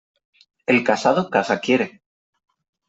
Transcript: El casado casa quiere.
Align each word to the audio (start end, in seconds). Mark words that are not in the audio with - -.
El 0.65 0.83
casado 0.83 1.29
casa 1.29 1.59
quiere. 1.59 2.01